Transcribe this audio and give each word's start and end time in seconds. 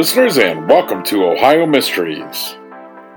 listeners, 0.00 0.38
and 0.38 0.66
welcome 0.66 1.02
to 1.02 1.26
Ohio 1.26 1.66
Mysteries. 1.66 2.56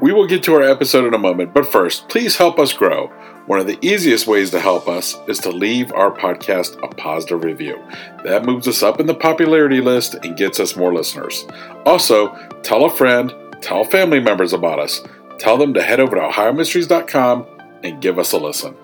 We 0.02 0.12
will 0.12 0.28
get 0.28 0.44
to 0.44 0.55
our 0.55 0.64
episode 0.64 1.05
in 1.05 1.14
a 1.14 1.18
moment, 1.18 1.54
but 1.54 1.72
first, 1.72 2.10
please 2.10 2.36
help 2.36 2.60
us 2.60 2.74
grow. 2.74 3.08
One 3.46 3.58
of 3.58 3.68
the 3.68 3.80
easiest 3.82 4.28
ways 4.28 4.52
to 4.52 4.60
help 4.60 4.90
us 4.90 5.16
is 5.30 5.40
to 5.40 5.50
leave 5.50 5.94
our 5.94 6.12
podcast 6.12 6.77
a 6.84 6.94
positive 6.94 7.46
review. 7.46 7.82
That 8.26 8.44
moves 8.44 8.68
us 8.68 8.84
up 8.84 9.00
in 9.00 9.05
the 9.05 9.16
popularity 9.16 9.80
list 9.80 10.16
and 10.16 10.36
gets 10.36 10.60
us 10.60 10.76
more 10.76 10.94
listeners. 10.94 11.48
Also, 11.86 12.36
tell 12.64 12.84
a 12.84 12.90
friend, 12.90 13.34
tell 13.62 13.86
family 13.86 14.20
members 14.20 14.52
about 14.52 14.80
us. 14.80 15.02
Tell 15.40 15.55
them 15.55 15.74
to 15.76 15.82
head 15.82 16.02
over 16.02 16.18
to 16.18 16.22
OhioMysteries.com 16.22 17.46
and 17.82 18.02
give 18.02 18.20
us 18.20 18.34
a 18.34 18.38
listen. 18.38 18.76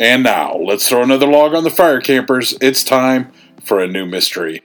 And 0.00 0.24
now, 0.24 0.56
let's 0.56 0.88
throw 0.88 1.04
another 1.04 1.28
log 1.28 1.54
on 1.54 1.62
the 1.62 1.70
fire, 1.70 2.00
campers. 2.00 2.56
It's 2.60 2.82
time 2.82 3.30
for 3.62 3.78
a 3.78 3.86
new 3.86 4.04
mystery. 4.04 4.64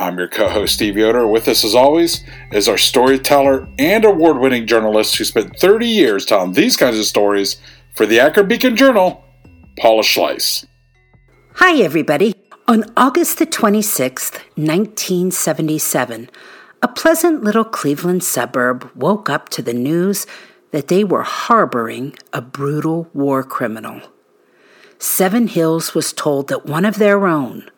I'm 0.00 0.16
your 0.16 0.28
co 0.28 0.48
host, 0.48 0.74
Steve 0.74 0.96
Yoder. 0.96 1.26
With 1.26 1.46
us, 1.46 1.62
as 1.62 1.74
always, 1.74 2.24
is 2.52 2.70
our 2.70 2.78
storyteller 2.78 3.68
and 3.78 4.02
award 4.06 4.38
winning 4.38 4.66
journalist 4.66 5.16
who 5.16 5.24
spent 5.24 5.58
30 5.58 5.86
years 5.86 6.24
telling 6.24 6.54
these 6.54 6.74
kinds 6.74 6.98
of 6.98 7.04
stories 7.04 7.56
for 7.94 8.06
the 8.06 8.18
Akron 8.18 8.48
Beacon 8.48 8.76
Journal, 8.76 9.22
Paula 9.78 10.02
Schleis. 10.02 10.64
Hi, 11.56 11.82
everybody. 11.82 12.34
On 12.66 12.82
August 12.96 13.38
the 13.38 13.46
26th, 13.46 14.36
1977, 14.56 16.30
a 16.80 16.88
pleasant 16.88 17.44
little 17.44 17.64
Cleveland 17.64 18.24
suburb 18.24 18.90
woke 18.94 19.28
up 19.28 19.50
to 19.50 19.60
the 19.60 19.74
news 19.74 20.26
that 20.70 20.88
they 20.88 21.04
were 21.04 21.24
harboring 21.24 22.16
a 22.32 22.40
brutal 22.40 23.10
war 23.12 23.42
criminal. 23.42 24.00
Seven 24.98 25.46
Hills 25.46 25.94
was 25.94 26.14
told 26.14 26.48
that 26.48 26.64
one 26.64 26.86
of 26.86 26.96
their 26.96 27.26
own, 27.26 27.70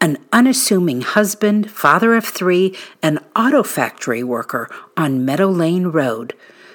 an 0.00 0.18
unassuming 0.32 1.02
husband, 1.02 1.70
father 1.70 2.14
of 2.14 2.24
three, 2.24 2.76
and 3.02 3.18
auto 3.36 3.62
factory 3.62 4.22
worker 4.22 4.68
on 4.96 5.24
Meadow 5.24 5.48
Lane 5.48 5.88
Road, 5.88 6.34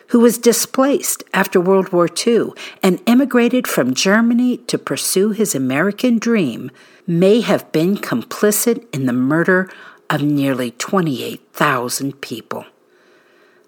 who 0.09 0.19
was 0.19 0.37
displaced 0.37 1.23
after 1.33 1.59
World 1.59 1.89
War 1.89 2.07
II 2.25 2.49
and 2.83 3.01
immigrated 3.05 3.67
from 3.67 3.93
Germany 3.93 4.57
to 4.57 4.77
pursue 4.77 5.31
his 5.31 5.55
American 5.55 6.19
dream, 6.19 6.69
may 7.07 7.41
have 7.41 7.71
been 7.71 7.97
complicit 7.97 8.85
in 8.93 9.05
the 9.05 9.13
murder 9.13 9.69
of 10.09 10.21
nearly 10.21 10.71
28,000 10.71 12.21
people. 12.21 12.65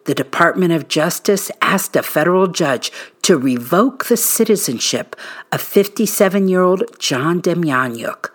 The 0.05 0.15
Department 0.15 0.71
of 0.71 0.87
Justice 0.87 1.51
asked 1.61 1.95
a 1.95 2.03
federal 2.03 2.47
judge 2.47 2.91
to 3.23 3.37
revoke 3.37 4.05
the 4.05 4.15
citizenship 4.15 5.15
of 5.51 5.59
57 5.59 6.47
year 6.47 6.61
old 6.61 6.83
John 6.97 7.41
Demjanjuk, 7.41 8.29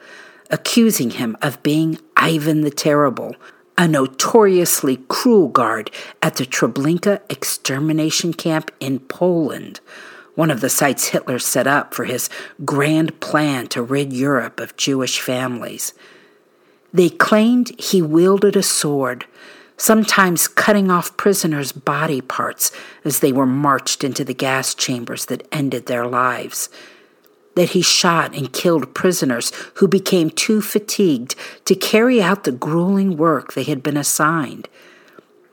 accusing 0.53 1.11
him 1.11 1.37
of 1.43 1.63
being 1.63 1.99
Ivan 2.17 2.61
the 2.61 2.71
Terrible, 2.71 3.35
a 3.77 3.89
notoriously 3.89 4.99
cruel 5.09 5.49
guard 5.49 5.91
at 6.23 6.37
the 6.37 6.45
Treblinka 6.45 7.21
extermination 7.31 8.35
camp 8.35 8.71
in 8.79 9.01
Poland, 9.01 9.81
one 10.35 10.51
of 10.51 10.61
the 10.61 10.69
sites 10.69 11.09
Hitler 11.09 11.39
set 11.39 11.67
up 11.67 11.95
for 11.95 12.05
his 12.05 12.29
grand 12.65 13.19
plan 13.21 13.67
to 13.69 13.83
rid 13.83 14.13
Europe 14.13 14.61
of 14.61 14.77
Jewish 14.77 15.21
families. 15.21 15.95
They 16.93 17.09
claimed 17.09 17.81
he 17.81 18.03
wielded 18.03 18.55
a 18.55 18.63
sword, 18.63 19.27
sometimes 19.79 20.49
cutting 20.49 20.91
off 20.91 21.17
prisoners' 21.17 21.73
body 21.73 22.21
parts 22.21 22.71
as 23.05 23.21
they 23.21 23.33
were 23.33 23.47
marched 23.47 24.05
into 24.05 24.25
the 24.25 24.35
gas 24.35 24.75
chambers 24.75 25.27
that 25.27 25.47
ended 25.51 25.87
their 25.87 26.07
lives. 26.07 26.69
That 27.55 27.71
he 27.71 27.83
shot 27.83 28.35
and 28.35 28.53
killed 28.53 28.95
prisoners 28.95 29.53
who 29.75 29.87
became 29.87 30.31
too 30.31 30.63
fatigued 30.63 31.35
to 31.67 31.75
carry 31.75 32.23
out 32.23 32.45
the 32.45 32.53
grueling 32.53 33.17
work 33.17 33.53
they 33.53 33.65
had 33.65 33.83
been 33.83 33.97
assigned 33.97 34.69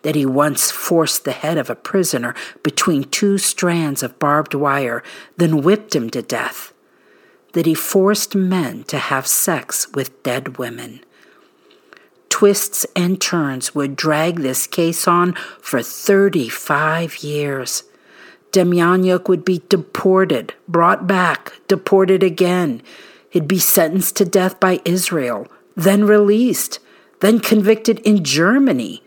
that 0.02 0.16
he 0.16 0.26
once 0.26 0.72
forced 0.72 1.26
the 1.26 1.32
head 1.32 1.58
of 1.58 1.70
a 1.70 1.76
prisoner 1.76 2.34
between 2.64 3.04
two 3.04 3.38
strands 3.38 4.02
of 4.02 4.20
barbed 4.20 4.54
wire, 4.54 5.04
then 5.38 5.62
whipped 5.62 5.96
him 5.96 6.10
to 6.10 6.22
death, 6.22 6.74
that 7.54 7.66
he 7.66 7.74
forced 7.74 8.36
men 8.36 8.84
to 8.84 8.98
have 8.98 9.28
sex 9.28 9.88
with 9.94 10.24
dead 10.24 10.58
women. 10.58 11.02
Twists 12.30 12.86
and 12.96 13.20
turns 13.20 13.76
would 13.76 13.96
drag 13.96 14.38
this 14.38 14.68
case 14.68 15.08
on 15.08 15.34
for 15.60 15.82
35 15.82 17.18
years. 17.18 17.84
Demjanjuk 18.52 19.28
would 19.28 19.46
be 19.46 19.62
deported, 19.70 20.54
brought 20.68 21.08
back, 21.08 21.54
deported 21.68 22.24
again. 22.24 22.82
He'd 23.30 23.48
be 23.48 23.60
sentenced 23.60 24.16
to 24.18 24.26
death 24.26 24.60
by 24.60 24.82
Israel, 24.86 25.48
then 25.76 26.06
released, 26.06 26.80
then 27.20 27.40
convicted 27.40 28.00
in 28.00 28.24
Germany 28.24 29.04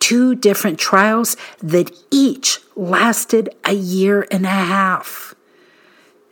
two 0.00 0.34
different 0.34 0.78
trials 0.78 1.36
that 1.62 1.92
each 2.10 2.58
lasted 2.74 3.54
a 3.64 3.74
year 3.74 4.26
and 4.30 4.44
a 4.44 4.48
half. 4.48 5.34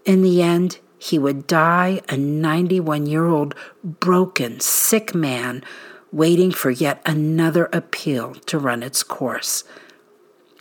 In 0.05 0.23
the 0.23 0.43
end, 0.43 0.79
he 0.99 1.19
would 1.19 1.47
die 1.47 2.01
a 2.09 2.17
91 2.17 3.07
year 3.07 3.27
old 3.27 3.55
broken, 3.85 4.59
sick 4.59 5.15
man 5.15 5.63
waiting 6.11 6.51
for 6.51 6.71
yet 6.71 7.01
another 7.07 7.69
appeal 7.73 8.35
to 8.47 8.59
run 8.59 8.83
its 8.83 9.03
course. 9.03 9.63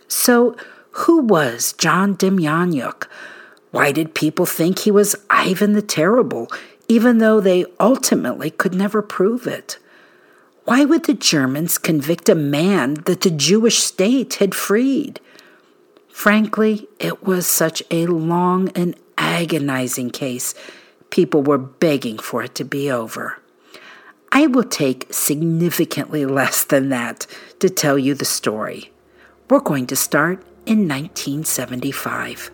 So, 0.06 0.54
who 0.98 1.22
was 1.22 1.74
John 1.74 2.16
Demjanjuk? 2.16 3.06
Why 3.70 3.92
did 3.92 4.14
people 4.14 4.46
think 4.46 4.80
he 4.80 4.90
was 4.90 5.14
Ivan 5.30 5.72
the 5.74 5.82
Terrible, 5.82 6.50
even 6.88 7.18
though 7.18 7.40
they 7.40 7.66
ultimately 7.78 8.50
could 8.50 8.74
never 8.74 9.00
prove 9.00 9.46
it? 9.46 9.78
Why 10.64 10.84
would 10.84 11.04
the 11.04 11.14
Germans 11.14 11.78
convict 11.78 12.28
a 12.28 12.34
man 12.34 12.94
that 13.04 13.20
the 13.20 13.30
Jewish 13.30 13.78
state 13.78 14.34
had 14.34 14.56
freed? 14.56 15.20
Frankly, 16.08 16.88
it 16.98 17.22
was 17.22 17.46
such 17.46 17.80
a 17.92 18.06
long 18.06 18.68
and 18.70 18.96
agonizing 19.16 20.10
case, 20.10 20.52
people 21.10 21.42
were 21.42 21.58
begging 21.58 22.18
for 22.18 22.42
it 22.42 22.56
to 22.56 22.64
be 22.64 22.90
over. 22.90 23.38
I 24.32 24.48
will 24.48 24.64
take 24.64 25.06
significantly 25.12 26.26
less 26.40 26.64
than 26.64 26.88
that 26.88 27.26
to 27.60 27.70
tell 27.70 27.98
you 27.98 28.14
the 28.14 28.24
story. 28.24 28.90
We're 29.48 29.60
going 29.60 29.86
to 29.86 29.96
start 29.96 30.42
in 30.68 30.86
1975. 30.86 32.50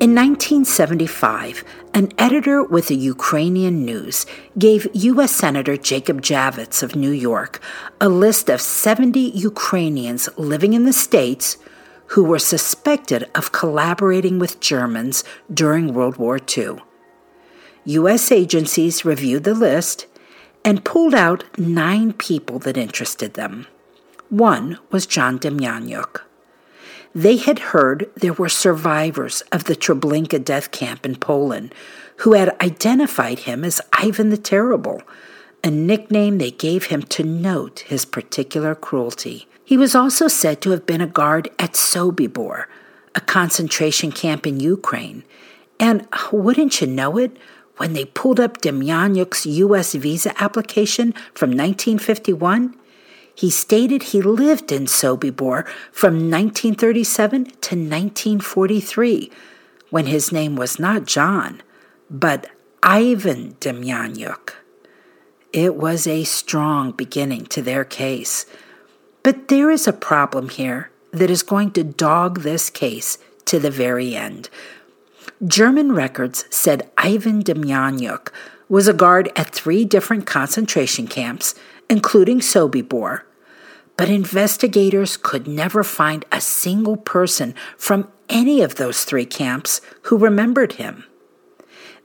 In 0.00 0.14
1975, 0.16 1.64
an 1.94 2.12
editor 2.18 2.62
with 2.62 2.88
the 2.88 2.96
Ukrainian 2.96 3.86
News 3.86 4.26
gave 4.58 4.86
U.S. 4.92 5.30
Senator 5.32 5.78
Jacob 5.78 6.20
Javits 6.20 6.82
of 6.82 6.94
New 6.94 7.10
York 7.10 7.62
a 8.02 8.10
list 8.10 8.50
of 8.50 8.60
70 8.60 9.18
Ukrainians 9.30 10.28
living 10.36 10.74
in 10.74 10.84
the 10.84 10.92
States 10.92 11.56
who 12.12 12.22
were 12.22 12.38
suspected 12.38 13.28
of 13.34 13.52
collaborating 13.52 14.38
with 14.38 14.60
Germans 14.60 15.24
during 15.52 15.94
World 15.94 16.18
War 16.18 16.38
II. 16.38 16.76
U.S. 17.84 18.30
agencies 18.30 19.02
reviewed 19.02 19.44
the 19.44 19.54
list 19.54 20.06
and 20.62 20.84
pulled 20.84 21.14
out 21.14 21.44
nine 21.58 22.12
people 22.12 22.58
that 22.60 22.76
interested 22.76 23.32
them. 23.32 23.66
One 24.28 24.78
was 24.90 25.06
John 25.06 25.38
Demjanjuk. 25.38 26.20
They 27.14 27.38
had 27.38 27.58
heard 27.58 28.10
there 28.14 28.34
were 28.34 28.48
survivors 28.50 29.42
of 29.50 29.64
the 29.64 29.74
Treblinka 29.74 30.44
death 30.44 30.70
camp 30.70 31.06
in 31.06 31.16
Poland 31.16 31.74
who 32.18 32.34
had 32.34 32.54
identified 32.60 33.40
him 33.40 33.64
as 33.64 33.80
Ivan 33.94 34.28
the 34.28 34.36
Terrible, 34.36 35.00
a 35.64 35.70
nickname 35.70 36.38
they 36.38 36.50
gave 36.50 36.86
him 36.86 37.02
to 37.02 37.22
note 37.22 37.80
his 37.80 38.04
particular 38.04 38.74
cruelty. 38.74 39.46
He 39.64 39.76
was 39.76 39.94
also 39.94 40.28
said 40.28 40.60
to 40.62 40.70
have 40.70 40.86
been 40.86 41.00
a 41.00 41.06
guard 41.06 41.48
at 41.58 41.72
Sobibor, 41.72 42.66
a 43.14 43.20
concentration 43.20 44.10
camp 44.10 44.46
in 44.46 44.60
Ukraine. 44.60 45.24
And 45.78 46.06
wouldn't 46.32 46.80
you 46.80 46.86
know 46.86 47.16
it, 47.16 47.36
when 47.76 47.92
they 47.92 48.04
pulled 48.04 48.38
up 48.38 48.58
Demjanjuk's 48.58 49.46
U.S. 49.46 49.94
visa 49.94 50.34
application 50.42 51.12
from 51.32 51.50
1951, 51.50 52.76
he 53.34 53.50
stated 53.50 54.02
he 54.02 54.20
lived 54.20 54.70
in 54.70 54.84
Sobibor 54.84 55.66
from 55.90 56.30
1937 56.30 57.44
to 57.44 57.50
1943, 57.50 59.30
when 59.90 60.06
his 60.06 60.32
name 60.32 60.56
was 60.56 60.78
not 60.78 61.06
John, 61.06 61.62
but 62.10 62.48
Ivan 62.82 63.54
Demjanjuk. 63.54 64.61
It 65.52 65.76
was 65.76 66.06
a 66.06 66.24
strong 66.24 66.92
beginning 66.92 67.44
to 67.46 67.60
their 67.60 67.84
case. 67.84 68.46
But 69.22 69.48
there 69.48 69.70
is 69.70 69.86
a 69.86 69.92
problem 69.92 70.48
here 70.48 70.90
that 71.12 71.30
is 71.30 71.42
going 71.42 71.72
to 71.72 71.84
dog 71.84 72.40
this 72.40 72.70
case 72.70 73.18
to 73.44 73.58
the 73.58 73.70
very 73.70 74.16
end. 74.16 74.48
German 75.46 75.92
records 75.92 76.46
said 76.48 76.90
Ivan 76.96 77.42
Demjanjuk 77.42 78.32
was 78.68 78.88
a 78.88 78.94
guard 78.94 79.30
at 79.36 79.50
three 79.50 79.84
different 79.84 80.24
concentration 80.24 81.06
camps, 81.06 81.54
including 81.90 82.40
Sobibor, 82.40 83.22
but 83.98 84.08
investigators 84.08 85.18
could 85.18 85.46
never 85.46 85.84
find 85.84 86.24
a 86.32 86.40
single 86.40 86.96
person 86.96 87.54
from 87.76 88.08
any 88.30 88.62
of 88.62 88.76
those 88.76 89.04
three 89.04 89.26
camps 89.26 89.82
who 90.02 90.16
remembered 90.16 90.74
him. 90.74 91.04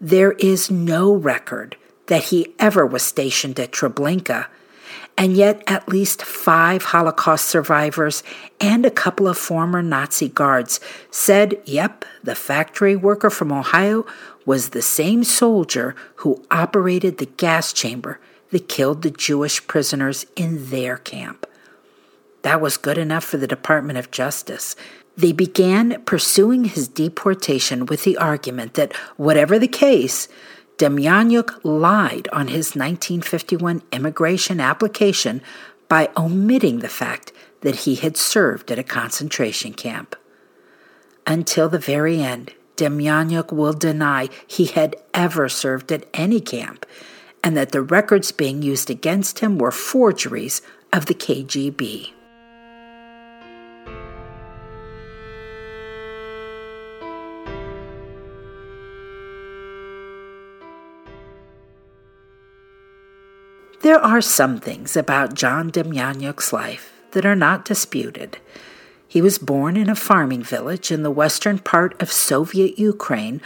There 0.01 0.33
is 0.33 0.69
no 0.69 1.13
record 1.13 1.77
that 2.07 2.25
he 2.25 2.53
ever 2.59 2.85
was 2.85 3.03
stationed 3.03 3.59
at 3.59 3.71
Treblinka, 3.71 4.47
and 5.17 5.33
yet 5.33 5.63
at 5.67 5.87
least 5.89 6.23
five 6.23 6.83
Holocaust 6.83 7.45
survivors 7.45 8.23
and 8.59 8.85
a 8.85 8.91
couple 8.91 9.27
of 9.27 9.37
former 9.37 9.81
Nazi 9.81 10.29
guards 10.29 10.79
said, 11.09 11.59
yep, 11.65 12.05
the 12.23 12.35
factory 12.35 12.95
worker 12.95 13.29
from 13.29 13.51
Ohio 13.51 14.05
was 14.45 14.69
the 14.69 14.81
same 14.81 15.23
soldier 15.23 15.95
who 16.17 16.45
operated 16.51 17.17
the 17.17 17.25
gas 17.25 17.73
chamber 17.73 18.19
that 18.51 18.69
killed 18.69 19.01
the 19.01 19.11
Jewish 19.11 19.65
prisoners 19.67 20.25
in 20.35 20.69
their 20.69 20.97
camp. 20.97 21.45
That 22.43 22.61
was 22.61 22.77
good 22.77 22.97
enough 22.97 23.25
for 23.25 23.37
the 23.37 23.47
Department 23.47 23.97
of 23.97 24.11
Justice. 24.11 24.75
They 25.17 25.31
began 25.31 26.01
pursuing 26.03 26.65
his 26.65 26.87
deportation 26.87 27.87
with 27.87 28.03
the 28.03 28.17
argument 28.17 28.75
that, 28.75 28.95
whatever 29.17 29.57
the 29.57 29.67
case, 29.67 30.27
Demjanjuk 30.77 31.59
lied 31.63 32.27
on 32.31 32.49
his 32.49 32.75
1951 32.75 33.81
immigration 33.91 34.59
application 34.59 35.41
by 35.87 36.09
omitting 36.15 36.79
the 36.79 36.89
fact 36.89 37.31
that 37.61 37.77
he 37.77 37.95
had 37.95 38.15
served 38.15 38.71
at 38.71 38.77
a 38.77 38.83
concentration 38.83 39.73
camp. 39.73 40.15
Until 41.25 41.67
the 41.67 41.79
very 41.79 42.21
end, 42.21 42.53
Demjanjuk 42.75 43.51
will 43.51 43.73
deny 43.73 44.29
he 44.45 44.65
had 44.65 44.95
ever 45.13 45.49
served 45.49 45.91
at 45.91 46.05
any 46.13 46.39
camp 46.39 46.85
and 47.43 47.57
that 47.57 47.71
the 47.71 47.81
records 47.81 48.31
being 48.31 48.61
used 48.61 48.89
against 48.89 49.39
him 49.39 49.57
were 49.57 49.71
forgeries 49.71 50.61
of 50.93 51.07
the 51.07 51.15
KGB. 51.15 52.13
There 63.87 64.03
are 64.03 64.19
some 64.19 64.59
things 64.59 64.97
about 64.97 65.33
John 65.33 65.71
Demjanjuk's 65.71 66.51
life 66.51 66.91
that 67.11 67.25
are 67.25 67.37
not 67.37 67.63
disputed. 67.63 68.37
He 69.07 69.21
was 69.21 69.37
born 69.37 69.77
in 69.77 69.89
a 69.89 69.95
farming 69.95 70.43
village 70.43 70.91
in 70.91 71.03
the 71.03 71.09
western 71.09 71.57
part 71.59 71.95
of 72.01 72.11
Soviet 72.11 72.77
Ukraine 72.77 73.39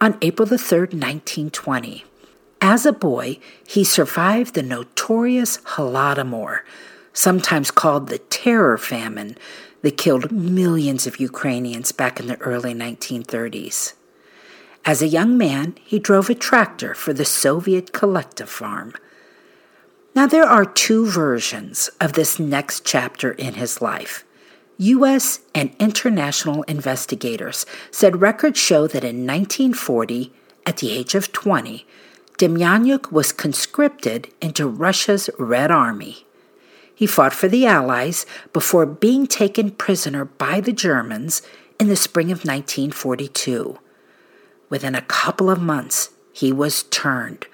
on 0.00 0.18
April 0.20 0.48
3, 0.48 0.58
1920. 0.58 2.04
As 2.60 2.84
a 2.84 2.92
boy, 2.92 3.38
he 3.64 3.84
survived 3.84 4.54
the 4.54 4.64
notorious 4.64 5.58
Holodomor, 5.58 6.62
sometimes 7.12 7.70
called 7.70 8.08
the 8.08 8.18
Terror 8.18 8.76
Famine, 8.76 9.38
that 9.82 9.96
killed 9.96 10.32
millions 10.32 11.06
of 11.06 11.20
Ukrainians 11.20 11.92
back 11.92 12.18
in 12.18 12.26
the 12.26 12.40
early 12.40 12.74
1930s. 12.74 13.92
As 14.84 15.00
a 15.02 15.06
young 15.06 15.38
man, 15.38 15.76
he 15.84 16.00
drove 16.00 16.28
a 16.28 16.34
tractor 16.34 16.94
for 16.94 17.12
the 17.12 17.24
Soviet 17.24 17.92
Collective 17.92 18.50
Farm. 18.50 18.92
Now, 20.14 20.28
there 20.28 20.44
are 20.44 20.64
two 20.64 21.10
versions 21.10 21.90
of 22.00 22.12
this 22.12 22.38
next 22.38 22.84
chapter 22.84 23.32
in 23.32 23.54
his 23.54 23.82
life. 23.82 24.24
U.S. 24.78 25.40
and 25.54 25.74
international 25.80 26.62
investigators 26.64 27.66
said 27.90 28.20
records 28.20 28.58
show 28.58 28.86
that 28.86 29.02
in 29.02 29.26
1940, 29.26 30.32
at 30.66 30.76
the 30.76 30.92
age 30.92 31.16
of 31.16 31.32
20, 31.32 31.84
Demjanjuk 32.38 33.10
was 33.10 33.32
conscripted 33.32 34.28
into 34.40 34.68
Russia's 34.68 35.30
Red 35.38 35.72
Army. 35.72 36.26
He 36.94 37.06
fought 37.08 37.32
for 37.32 37.48
the 37.48 37.66
Allies 37.66 38.24
before 38.52 38.86
being 38.86 39.26
taken 39.26 39.72
prisoner 39.72 40.24
by 40.24 40.60
the 40.60 40.72
Germans 40.72 41.42
in 41.80 41.88
the 41.88 41.96
spring 41.96 42.26
of 42.26 42.44
1942. 42.44 43.78
Within 44.70 44.94
a 44.94 45.02
couple 45.02 45.50
of 45.50 45.60
months, 45.60 46.10
he 46.32 46.52
was 46.52 46.84
turned 46.84 47.46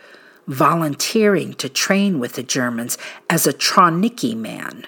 volunteering 0.51 1.55
to 1.55 1.69
train 1.69 2.19
with 2.19 2.33
the 2.33 2.43
Germans 2.43 2.99
as 3.31 3.47
a 3.47 3.53
Trawniki 3.53 4.37
man. 4.37 4.85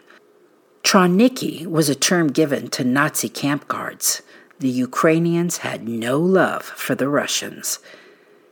Trawniki 0.83 1.67
was 1.67 1.89
a 1.89 1.95
term 1.95 2.33
given 2.33 2.69
to 2.71 2.83
Nazi 2.83 3.29
camp 3.29 3.69
guards. 3.69 4.23
The 4.59 4.69
Ukrainians 4.69 5.59
had 5.59 5.89
no 5.89 6.19
love 6.19 6.65
for 6.65 6.97
the 6.97 7.09
Russians. 7.09 7.79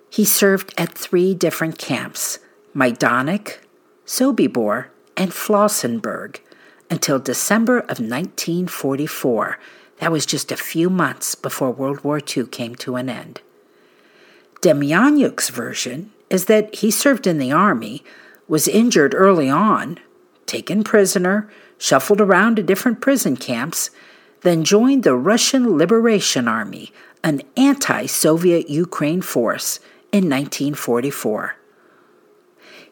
He 0.08 0.24
served 0.24 0.72
at 0.78 0.96
three 0.96 1.34
different 1.34 1.78
camps 1.78 2.38
Majdanek, 2.76 3.58
Sobibor, 4.06 4.86
and 5.16 5.32
Flossenburg 5.32 6.38
until 6.88 7.18
December 7.18 7.80
of 7.80 7.98
1944. 7.98 9.58
That 9.98 10.12
was 10.12 10.24
just 10.24 10.52
a 10.52 10.56
few 10.56 10.88
months 10.88 11.34
before 11.34 11.72
World 11.72 12.04
War 12.04 12.20
II 12.20 12.46
came 12.46 12.76
to 12.76 12.94
an 12.94 13.08
end. 13.08 13.40
Demjanjuk's 14.62 15.48
version 15.48 16.12
is 16.30 16.46
that 16.46 16.76
he 16.76 16.90
served 16.90 17.26
in 17.26 17.38
the 17.38 17.52
army, 17.52 18.02
was 18.48 18.68
injured 18.68 19.14
early 19.14 19.50
on, 19.50 19.98
taken 20.46 20.82
prisoner, 20.82 21.50
shuffled 21.76 22.20
around 22.20 22.56
to 22.56 22.62
different 22.62 23.00
prison 23.00 23.36
camps, 23.36 23.90
then 24.42 24.64
joined 24.64 25.02
the 25.02 25.14
Russian 25.14 25.76
Liberation 25.76 26.48
Army, 26.48 26.92
an 27.22 27.42
anti 27.56 28.06
Soviet 28.06 28.70
Ukraine 28.70 29.22
force, 29.22 29.78
in 30.12 30.24
1944. 30.24 31.56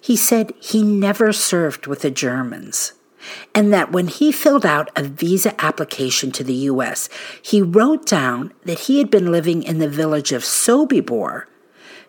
He 0.01 0.17
said 0.17 0.53
he 0.61 0.83
never 0.83 1.33
served 1.33 1.87
with 1.87 2.03
the 2.03 2.11
Germans, 2.11 2.93
and 3.55 3.73
that 3.73 3.91
when 3.91 4.07
he 4.07 4.31
filled 4.31 4.65
out 4.65 4.91
a 4.95 5.03
visa 5.03 5.61
application 5.63 6.31
to 6.33 6.45
the 6.45 6.55
U.S., 6.55 7.09
he 7.43 7.61
wrote 7.61 8.07
down 8.07 8.53
that 8.65 8.81
he 8.81 8.99
had 8.99 9.11
been 9.11 9.33
living 9.33 9.63
in 9.63 9.79
the 9.79 9.89
village 9.89 10.33
of 10.33 10.45
Sobibor 10.45 11.47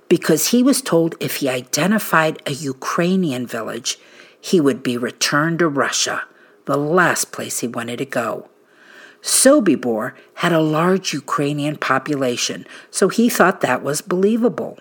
because 0.09 0.47
he 0.47 0.61
was 0.61 0.81
told 0.81 1.15
if 1.19 1.37
he 1.37 1.47
identified 1.47 2.41
a 2.45 2.51
Ukrainian 2.51 3.47
village, 3.47 3.97
he 4.41 4.59
would 4.59 4.83
be 4.83 4.97
returned 4.97 5.59
to 5.59 5.67
Russia, 5.67 6.23
the 6.65 6.77
last 6.77 7.31
place 7.31 7.59
he 7.59 7.67
wanted 7.67 7.97
to 7.97 8.05
go. 8.05 8.49
Sobibor 9.21 10.13
had 10.35 10.51
a 10.51 10.61
large 10.61 11.13
Ukrainian 11.13 11.77
population, 11.77 12.65
so 12.89 13.09
he 13.09 13.29
thought 13.29 13.61
that 13.61 13.83
was 13.83 14.01
believable. 14.01 14.79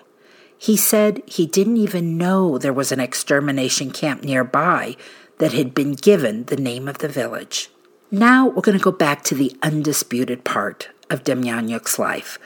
He 0.57 0.75
said 0.75 1.21
he 1.25 1.45
didn't 1.45 1.77
even 1.77 2.17
know 2.17 2.57
there 2.57 2.73
was 2.73 2.91
an 2.91 2.99
extermination 2.99 3.91
camp 3.91 4.23
nearby 4.23 4.97
that 5.37 5.53
had 5.53 5.73
been 5.73 5.93
given 5.93 6.45
the 6.45 6.57
name 6.57 6.87
of 6.87 6.97
the 6.97 7.07
village. 7.07 7.69
Now 8.11 8.47
we're 8.47 8.61
going 8.61 8.77
to 8.77 8.83
go 8.83 8.91
back 8.91 9.23
to 9.25 9.35
the 9.35 9.55
undisputed 9.61 10.43
part 10.43 10.89
of 11.09 11.23
Demjanjuk's 11.23 11.99
life. 11.99 12.39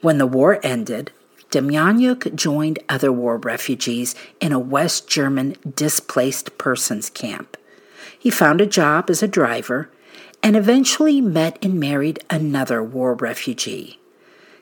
When 0.00 0.18
the 0.18 0.26
war 0.26 0.58
ended, 0.62 1.12
Demjanjuk 1.50 2.34
joined 2.34 2.78
other 2.88 3.12
war 3.12 3.36
refugees 3.36 4.14
in 4.40 4.52
a 4.52 4.58
West 4.58 5.08
German 5.08 5.56
displaced 5.74 6.58
persons 6.58 7.10
camp. 7.10 7.56
He 8.18 8.30
found 8.30 8.60
a 8.60 8.66
job 8.66 9.08
as 9.10 9.22
a 9.22 9.28
driver 9.28 9.90
and 10.42 10.56
eventually 10.56 11.20
met 11.20 11.58
and 11.62 11.78
married 11.78 12.18
another 12.30 12.82
war 12.82 13.14
refugee. 13.14 13.98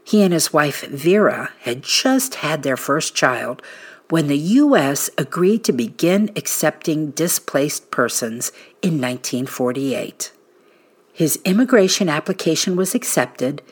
He 0.04 0.22
and 0.22 0.32
his 0.32 0.52
wife 0.52 0.84
Vera 0.86 1.50
had 1.60 1.82
just 1.82 2.36
had 2.36 2.62
their 2.62 2.76
first 2.76 3.14
child 3.14 3.62
when 4.10 4.26
the 4.26 4.38
U.S. 4.38 5.08
agreed 5.16 5.64
to 5.64 5.72
begin 5.72 6.30
accepting 6.36 7.12
displaced 7.12 7.90
persons 7.90 8.52
in 8.82 9.00
1948. 9.00 10.30
His 11.12 11.40
immigration 11.44 12.08
application 12.08 12.76
was 12.76 12.94
accepted, 12.94 13.62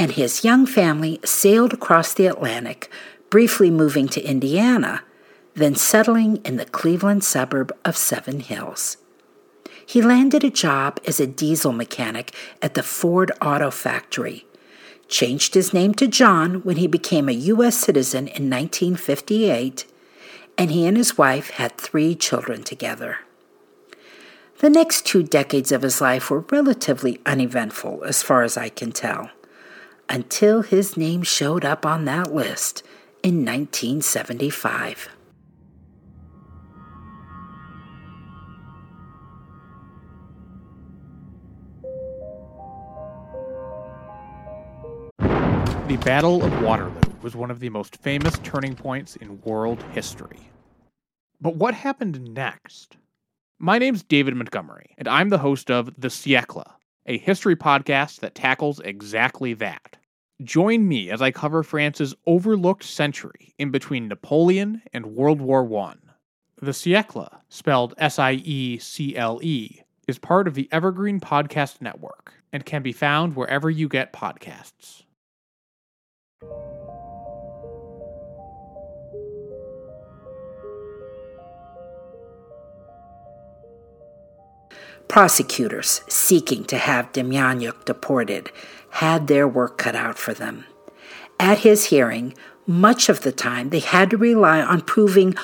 and 0.00 0.12
his 0.12 0.42
young 0.42 0.64
family 0.64 1.20
sailed 1.26 1.74
across 1.74 2.14
the 2.14 2.24
Atlantic, 2.24 2.90
briefly 3.28 3.70
moving 3.70 4.08
to 4.08 4.22
Indiana, 4.22 5.02
then 5.52 5.74
settling 5.74 6.36
in 6.38 6.56
the 6.56 6.64
Cleveland 6.64 7.22
suburb 7.22 7.70
of 7.84 7.98
Seven 7.98 8.40
Hills. 8.40 8.96
He 9.84 10.00
landed 10.00 10.42
a 10.42 10.48
job 10.48 11.00
as 11.06 11.20
a 11.20 11.26
diesel 11.26 11.72
mechanic 11.72 12.34
at 12.62 12.72
the 12.72 12.82
Ford 12.82 13.30
Auto 13.42 13.70
Factory, 13.70 14.46
changed 15.06 15.52
his 15.52 15.74
name 15.74 15.92
to 15.96 16.08
John 16.08 16.62
when 16.62 16.78
he 16.78 16.86
became 16.86 17.28
a 17.28 17.32
U.S. 17.32 17.76
citizen 17.76 18.20
in 18.20 18.48
1958, 18.48 19.84
and 20.56 20.70
he 20.70 20.86
and 20.86 20.96
his 20.96 21.18
wife 21.18 21.50
had 21.50 21.76
three 21.76 22.14
children 22.14 22.62
together. 22.62 23.18
The 24.60 24.70
next 24.70 25.04
two 25.04 25.22
decades 25.22 25.70
of 25.70 25.82
his 25.82 26.00
life 26.00 26.30
were 26.30 26.46
relatively 26.50 27.20
uneventful, 27.26 28.02
as 28.04 28.22
far 28.22 28.44
as 28.44 28.56
I 28.56 28.70
can 28.70 28.92
tell 28.92 29.28
until 30.10 30.62
his 30.62 30.96
name 30.96 31.22
showed 31.22 31.64
up 31.64 31.86
on 31.86 32.04
that 32.04 32.34
list 32.34 32.82
in 33.22 33.44
1975. 33.44 35.08
The 45.86 45.96
Battle 46.04 46.42
of 46.44 46.62
Waterloo 46.62 46.94
was 47.22 47.36
one 47.36 47.50
of 47.50 47.60
the 47.60 47.68
most 47.68 47.96
famous 47.96 48.36
turning 48.42 48.74
points 48.74 49.16
in 49.16 49.40
world 49.42 49.82
history. 49.92 50.40
But 51.40 51.56
what 51.56 51.74
happened 51.74 52.34
next? 52.34 52.96
My 53.58 53.78
name's 53.78 54.02
David 54.02 54.34
Montgomery, 54.34 54.94
and 54.98 55.06
I'm 55.06 55.28
the 55.28 55.38
host 55.38 55.70
of 55.70 55.86
The 55.98 56.08
Siècle, 56.08 56.68
a 57.06 57.18
history 57.18 57.56
podcast 57.56 58.20
that 58.20 58.34
tackles 58.34 58.80
exactly 58.80 59.54
that. 59.54 59.96
Join 60.42 60.88
me 60.88 61.10
as 61.10 61.20
I 61.20 61.30
cover 61.30 61.62
France's 61.62 62.14
overlooked 62.26 62.84
century 62.84 63.54
in 63.58 63.70
between 63.70 64.08
Napoleon 64.08 64.80
and 64.92 65.14
World 65.14 65.40
War 65.40 65.64
I. 65.78 65.96
The 66.62 66.70
Siècle, 66.70 67.40
spelled 67.50 67.94
S 67.98 68.18
I 68.18 68.32
E 68.32 68.78
C 68.78 69.16
L 69.16 69.40
E, 69.42 69.82
is 70.08 70.18
part 70.18 70.48
of 70.48 70.54
the 70.54 70.68
Evergreen 70.72 71.20
Podcast 71.20 71.82
Network 71.82 72.32
and 72.52 72.64
can 72.64 72.82
be 72.82 72.92
found 72.92 73.36
wherever 73.36 73.68
you 73.68 73.88
get 73.88 74.14
podcasts. 74.14 75.02
Prosecutors 85.10 86.02
seeking 86.06 86.62
to 86.66 86.78
have 86.78 87.10
Demjanjuk 87.10 87.84
deported 87.84 88.52
had 88.90 89.26
their 89.26 89.48
work 89.48 89.76
cut 89.76 89.96
out 89.96 90.16
for 90.16 90.32
them. 90.32 90.66
At 91.40 91.58
his 91.58 91.86
hearing, 91.86 92.32
much 92.64 93.08
of 93.08 93.22
the 93.22 93.32
time 93.32 93.70
they 93.70 93.80
had 93.80 94.10
to 94.10 94.16
rely 94.16 94.62
on 94.62 94.82
proving 94.82 95.34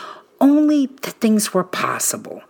only 0.40 0.86
that 1.02 1.20
things 1.20 1.52
were 1.52 1.64
possible, 1.64 2.44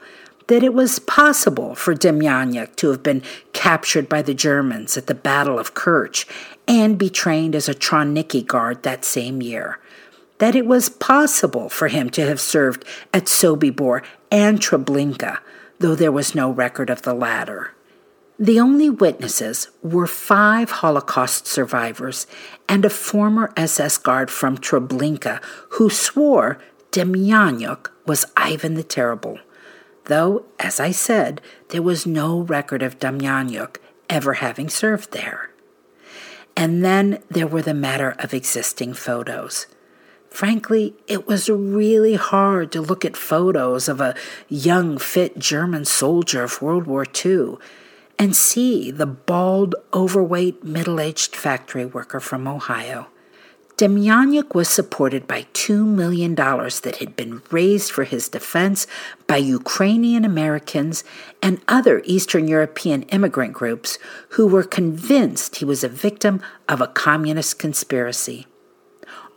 that 0.48 0.62
it 0.62 0.74
was 0.74 0.98
possible 0.98 1.74
for 1.74 1.94
Demjanjuk 1.94 2.76
to 2.76 2.90
have 2.90 3.02
been 3.02 3.22
captured 3.54 4.10
by 4.10 4.20
the 4.20 4.34
Germans 4.34 4.98
at 4.98 5.06
the 5.06 5.14
Battle 5.14 5.58
of 5.58 5.72
Kerch 5.72 6.26
and 6.68 6.98
be 6.98 7.08
trained 7.08 7.54
as 7.54 7.66
a 7.66 7.74
Trawniki 7.74 8.46
guard 8.46 8.82
that 8.82 9.06
same 9.06 9.40
year, 9.40 9.78
that 10.36 10.54
it 10.54 10.66
was 10.66 10.90
possible 10.90 11.70
for 11.70 11.88
him 11.88 12.10
to 12.10 12.26
have 12.26 12.42
served 12.42 12.84
at 13.14 13.24
Sobibor 13.24 14.04
and 14.30 14.60
Treblinka, 14.60 15.38
though 15.78 15.94
there 15.94 16.12
was 16.12 16.34
no 16.34 16.50
record 16.50 16.90
of 16.90 17.02
the 17.02 17.14
latter. 17.14 17.72
The 18.38 18.60
only 18.60 18.90
witnesses 18.90 19.68
were 19.82 20.06
five 20.06 20.70
Holocaust 20.70 21.46
survivors 21.46 22.26
and 22.68 22.84
a 22.84 22.90
former 22.90 23.50
SS 23.56 23.96
guard 23.96 24.30
from 24.30 24.58
Treblinka 24.58 25.42
who 25.70 25.88
swore 25.88 26.58
Demjanjuk 26.92 27.90
was 28.06 28.26
Ivan 28.36 28.74
the 28.74 28.82
Terrible, 28.82 29.38
though, 30.04 30.44
as 30.58 30.78
I 30.80 30.90
said, 30.90 31.40
there 31.68 31.82
was 31.82 32.06
no 32.06 32.40
record 32.40 32.82
of 32.82 32.98
Demjanjuk 32.98 33.76
ever 34.10 34.34
having 34.34 34.68
served 34.68 35.12
there. 35.12 35.50
And 36.56 36.84
then 36.84 37.22
there 37.30 37.46
were 37.46 37.62
the 37.62 37.74
matter 37.74 38.14
of 38.18 38.32
existing 38.32 38.94
photos. 38.94 39.66
Frankly, 40.36 40.92
it 41.06 41.26
was 41.26 41.48
really 41.48 42.16
hard 42.16 42.70
to 42.72 42.82
look 42.82 43.06
at 43.06 43.16
photos 43.16 43.88
of 43.88 44.02
a 44.02 44.14
young, 44.50 44.98
fit 44.98 45.38
German 45.38 45.86
soldier 45.86 46.42
of 46.42 46.60
World 46.60 46.86
War 46.86 47.06
II 47.24 47.54
and 48.18 48.36
see 48.36 48.90
the 48.90 49.06
bald, 49.06 49.74
overweight, 49.94 50.62
middle 50.62 51.00
aged 51.00 51.34
factory 51.34 51.86
worker 51.86 52.20
from 52.20 52.46
Ohio. 52.46 53.06
Demjanjuk 53.78 54.54
was 54.54 54.68
supported 54.68 55.26
by 55.26 55.46
$2 55.54 55.86
million 55.86 56.34
that 56.34 56.96
had 57.00 57.16
been 57.16 57.40
raised 57.50 57.90
for 57.90 58.04
his 58.04 58.28
defense 58.28 58.86
by 59.26 59.38
Ukrainian 59.38 60.26
Americans 60.26 61.02
and 61.40 61.62
other 61.66 62.02
Eastern 62.04 62.46
European 62.46 63.04
immigrant 63.04 63.54
groups 63.54 63.98
who 64.32 64.46
were 64.46 64.64
convinced 64.64 65.56
he 65.56 65.64
was 65.64 65.82
a 65.82 65.88
victim 65.88 66.42
of 66.68 66.82
a 66.82 66.88
communist 66.88 67.58
conspiracy. 67.58 68.46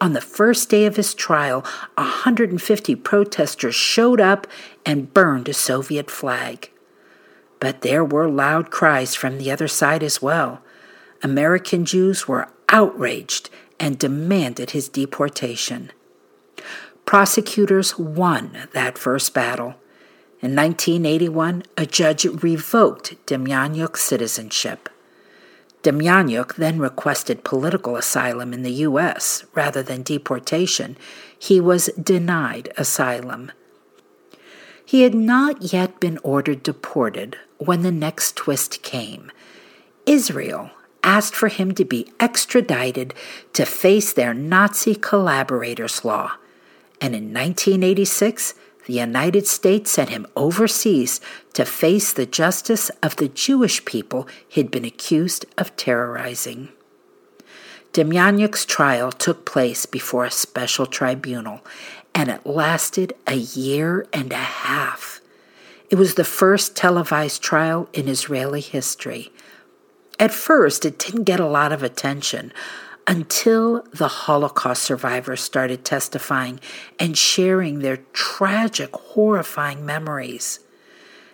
On 0.01 0.13
the 0.13 0.21
first 0.21 0.69
day 0.69 0.86
of 0.86 0.95
his 0.95 1.13
trial, 1.13 1.62
150 1.95 2.95
protesters 2.95 3.75
showed 3.75 4.21
up 4.21 4.48
and 4.86 5.13
burned 5.13 5.50
a 5.50 5.53
Soviet 5.53 6.09
flag. 6.09 6.71
But 7.59 7.81
there 7.81 8.05
were 8.05 8.29
loud 8.29 8.71
cries 8.71 9.15
from 9.15 9.38
the 9.38 9.51
other 9.51 9.67
side 9.67 10.01
as 10.03 10.21
well. 10.21 10.62
American 11.21 11.83
Jews 11.83 12.27
were 12.27 12.48
outraged 12.69 13.50
and 13.79 14.00
demanded 14.00 14.71
his 14.71 14.88
deportation. 14.88 15.91
Prosecutors 17.05 17.98
won 17.98 18.67
that 18.74 18.98
first 18.98 19.33
battle. 19.33 19.75
In 20.41 20.55
1981, 20.55 21.63
a 21.75 21.86
judge 21.86 22.24
revoked 22.25 23.15
Demjanjuk's 23.25 24.01
citizenship. 24.01 24.88
Demjanjuk 25.83 26.55
then 26.55 26.79
requested 26.79 27.43
political 27.43 27.95
asylum 27.95 28.53
in 28.53 28.63
the 28.63 28.71
U.S. 28.88 29.45
rather 29.55 29.81
than 29.81 30.03
deportation. 30.03 30.98
He 31.38 31.62
was 31.62 31.89
denied 32.01 32.74
asylum. 32.77 33.51
He 34.86 35.03
had 35.03 35.13
not 35.13 35.71
yet 35.71 36.00
been 36.00 36.17
ordered 36.24 36.63
deported 36.63 37.38
when 37.57 37.83
the 37.83 37.91
next 37.91 38.36
twist 38.36 38.81
came. 38.81 39.31
Israel 40.05 40.71
asked 41.03 41.36
for 41.36 41.48
him 41.48 41.74
to 41.75 41.86
be 41.86 42.12
extradited 42.19 43.13
to 43.53 43.65
face 43.65 44.12
their 44.12 44.33
Nazi 44.33 44.95
collaborators 44.95 46.03
law. 46.03 46.33
And 47.00 47.15
in 47.15 47.33
1986, 47.33 48.53
the 48.86 48.93
United 48.93 49.45
States 49.45 49.91
sent 49.91 50.09
him 50.09 50.25
overseas 50.36 51.21
to 51.53 51.65
face 51.65 52.12
the 52.12 52.25
justice 52.25 52.89
of 53.03 53.15
the 53.17 53.27
Jewish 53.27 53.86
people 53.86 54.27
he'd 54.48 54.71
been 54.71 54.86
accused 54.86 55.45
of 55.57 55.75
terrorizing. 55.75 56.69
Demjanjuk's 57.93 58.65
trial 58.65 59.12
took 59.12 59.45
place 59.45 59.86
before 59.86 60.25
a 60.25 60.31
special 60.31 60.86
tribunal, 60.86 61.62
and 62.13 62.29
it 62.29 62.45
lasted 62.45 63.13
a 63.27 63.36
year 63.36 64.07
and 64.13 64.31
a 64.31 64.38
half. 64.38 65.21
It 65.89 65.95
was 65.95 66.13
the 66.13 66.24
first 66.24 66.75
televised 66.75 67.41
trial 67.41 67.89
in 67.93 68.07
Israeli 68.07 68.62
history. 68.62 69.31
At 70.19 70.31
first, 70.31 70.86
it 70.86 71.00
didn't 71.00 71.24
get 71.24 71.39
a 71.39 71.48
lot 71.48 71.71
of 71.71 71.81
attention 71.81 72.53
until 73.09 73.81
the 73.91 74.07
Holocaust 74.07 74.83
survivors 74.83 75.41
started 75.41 75.83
testifying 75.83 76.59
and 76.99 77.17
sharing 77.17 77.79
their 77.79 77.97
tragic, 78.13 78.95
horrifying 78.95 79.83
memories. 79.83 80.59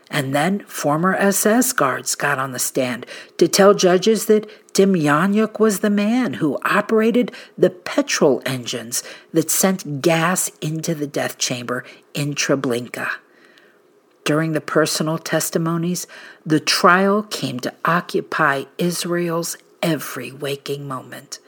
And 0.09 0.33
then 0.33 0.61
former 0.67 1.15
SS 1.15 1.73
guards 1.73 2.15
got 2.15 2.39
on 2.39 2.53
the 2.53 2.59
stand 2.59 3.05
to 3.37 3.49
tell 3.49 3.73
judges 3.73 4.27
that 4.27 4.49
Demjanjuk 4.73 5.59
was 5.59 5.79
the 5.79 5.89
man 5.89 6.35
who 6.35 6.57
operated 6.63 7.33
the 7.57 7.71
petrol 7.71 8.41
engines 8.45 9.03
that 9.33 9.51
sent 9.51 10.01
gas 10.01 10.49
into 10.61 10.95
the 10.95 11.07
death 11.07 11.37
chamber 11.37 11.83
in 12.13 12.35
Treblinka. 12.35 13.09
During 14.23 14.53
the 14.53 14.61
personal 14.61 15.17
testimonies, 15.17 16.07
the 16.45 16.61
trial 16.61 17.23
came 17.23 17.59
to 17.59 17.73
occupy 17.83 18.63
Israel's 18.77 19.57
every 19.83 20.31
waking 20.31 20.87
moment. 20.87 21.39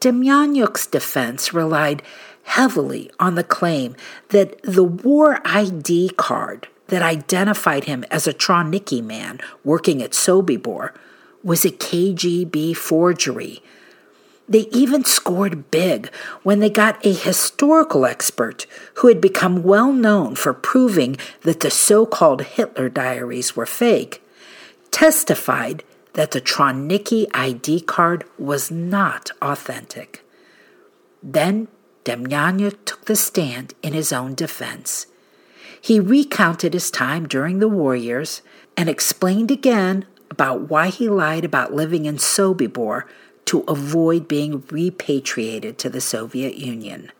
Demjanjuk's 0.00 0.86
defense 0.86 1.52
relied 1.52 2.02
heavily 2.44 3.10
on 3.18 3.34
the 3.34 3.44
claim 3.44 3.96
that 4.28 4.60
the 4.62 4.84
war 4.84 5.40
ID 5.44 6.10
card 6.16 6.68
that 6.86 7.02
identified 7.02 7.84
him 7.84 8.04
as 8.10 8.26
a 8.26 8.32
Trawniki 8.32 9.02
man 9.02 9.40
working 9.64 10.02
at 10.02 10.12
Sobibor 10.12 10.92
was 11.42 11.64
a 11.64 11.70
KGB 11.70 12.76
forgery. 12.76 13.62
They 14.48 14.66
even 14.70 15.04
scored 15.04 15.70
big 15.70 16.10
when 16.42 16.60
they 16.60 16.70
got 16.70 17.04
a 17.04 17.12
historical 17.12 18.06
expert 18.06 18.66
who 18.94 19.08
had 19.08 19.20
become 19.20 19.62
well 19.62 19.92
known 19.92 20.34
for 20.34 20.54
proving 20.54 21.18
that 21.42 21.60
the 21.60 21.70
so 21.70 22.06
called 22.06 22.42
Hitler 22.42 22.88
diaries 22.88 23.54
were 23.54 23.66
fake, 23.66 24.22
testified 24.90 25.84
that 26.18 26.32
the 26.32 26.40
Trawniki 26.40 27.28
ID 27.32 27.82
card 27.82 28.24
was 28.36 28.72
not 28.72 29.30
authentic. 29.40 30.24
Then 31.22 31.68
Demjanjuk 32.04 32.84
took 32.84 33.04
the 33.04 33.14
stand 33.14 33.74
in 33.84 33.92
his 33.92 34.12
own 34.12 34.34
defense. 34.34 35.06
He 35.80 36.00
recounted 36.00 36.74
his 36.74 36.90
time 36.90 37.28
during 37.28 37.60
the 37.60 37.68
war 37.68 37.94
years 37.94 38.42
and 38.76 38.88
explained 38.88 39.52
again 39.52 40.06
about 40.28 40.62
why 40.68 40.88
he 40.88 41.08
lied 41.08 41.44
about 41.44 41.72
living 41.72 42.04
in 42.04 42.16
Sobibor 42.16 43.04
to 43.44 43.60
avoid 43.68 44.26
being 44.26 44.64
repatriated 44.72 45.78
to 45.78 45.88
the 45.88 46.00
Soviet 46.00 46.56
Union. 46.56 47.12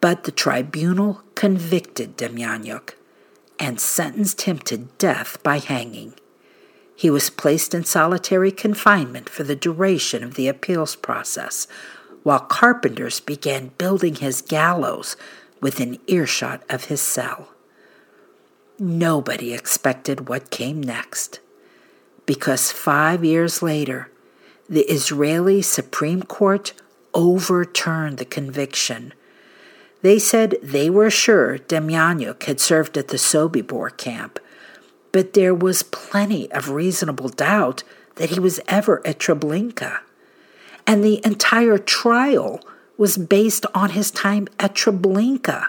But 0.00 0.22
the 0.22 0.30
tribunal 0.30 1.22
convicted 1.34 2.16
Demjanjuk 2.16 2.90
and 3.58 3.80
sentenced 3.80 4.42
him 4.42 4.60
to 4.60 4.76
death 4.76 5.42
by 5.42 5.58
hanging. 5.58 6.14
He 6.94 7.10
was 7.10 7.30
placed 7.30 7.74
in 7.74 7.84
solitary 7.84 8.52
confinement 8.52 9.28
for 9.28 9.42
the 9.42 9.56
duration 9.56 10.22
of 10.22 10.34
the 10.34 10.48
appeals 10.48 10.94
process, 10.96 11.66
while 12.22 12.40
carpenters 12.40 13.20
began 13.20 13.72
building 13.78 14.16
his 14.16 14.42
gallows 14.42 15.16
within 15.60 15.98
earshot 16.06 16.62
of 16.68 16.84
his 16.84 17.00
cell. 17.00 17.48
Nobody 18.78 19.52
expected 19.52 20.28
what 20.28 20.50
came 20.50 20.80
next, 20.80 21.40
because 22.26 22.72
five 22.72 23.24
years 23.24 23.62
later, 23.62 24.10
the 24.68 24.82
Israeli 24.82 25.62
Supreme 25.62 26.22
Court 26.22 26.72
overturned 27.14 28.18
the 28.18 28.24
conviction. 28.24 29.12
They 30.02 30.18
said 30.18 30.56
they 30.62 30.90
were 30.90 31.10
sure 31.10 31.58
Demjanjuk 31.58 32.42
had 32.44 32.60
served 32.60 32.96
at 32.96 33.08
the 33.08 33.18
Sobibor 33.18 33.96
camp, 33.96 34.38
but 35.12 35.34
there 35.34 35.54
was 35.54 35.82
plenty 35.82 36.50
of 36.52 36.70
reasonable 36.70 37.28
doubt 37.28 37.84
that 38.16 38.30
he 38.30 38.40
was 38.40 38.60
ever 38.66 39.06
at 39.06 39.18
Treblinka. 39.18 40.00
And 40.86 41.04
the 41.04 41.20
entire 41.24 41.78
trial 41.78 42.60
was 42.96 43.16
based 43.16 43.64
on 43.74 43.90
his 43.90 44.10
time 44.10 44.48
at 44.58 44.74
Treblinka. 44.74 45.66